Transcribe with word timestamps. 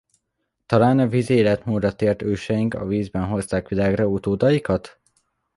Talán 0.65 0.99
a 0.99 1.07
vízi 1.07 1.33
életmódra 1.33 1.93
tért 1.95 2.21
őseink 2.21 2.73
a 2.73 2.85
vízben 2.85 3.25
hozták 3.27 3.67
világra 3.67 4.05
utódaikat? 4.05 4.99